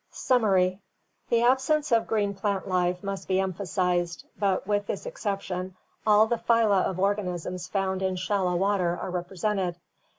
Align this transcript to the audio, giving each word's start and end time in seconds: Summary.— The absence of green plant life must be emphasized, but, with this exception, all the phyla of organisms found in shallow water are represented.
Summary.— 0.13 0.81
The 1.29 1.43
absence 1.43 1.91
of 1.91 2.07
green 2.07 2.33
plant 2.33 2.67
life 2.67 3.03
must 3.03 3.27
be 3.27 3.39
emphasized, 3.39 4.25
but, 4.39 4.65
with 4.65 4.87
this 4.87 5.05
exception, 5.05 5.75
all 6.07 6.25
the 6.25 6.37
phyla 6.39 6.81
of 6.85 6.97
organisms 6.99 7.67
found 7.67 8.01
in 8.01 8.15
shallow 8.15 8.55
water 8.55 8.97
are 8.97 9.11
represented. 9.11 9.75